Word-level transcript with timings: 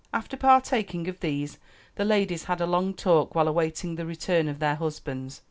After 0.11 0.35
partaking 0.35 1.07
of 1.07 1.19
these, 1.19 1.59
the 1.93 2.05
ladies 2.05 2.45
had 2.45 2.59
a 2.59 2.65
long 2.65 2.95
talk 2.95 3.35
while 3.35 3.47
awaiting 3.47 3.97
the 3.97 4.05
return 4.07 4.47
of 4.47 4.57
their 4.57 4.77
husbands. 4.77 5.39